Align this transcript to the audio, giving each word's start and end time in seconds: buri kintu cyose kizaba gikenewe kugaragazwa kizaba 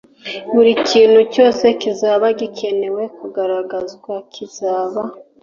buri 0.53 0.71
kintu 0.89 1.19
cyose 1.33 1.65
kizaba 1.81 2.25
gikenewe 2.39 3.03
kugaragazwa 3.17 4.13
kizaba 4.33 5.01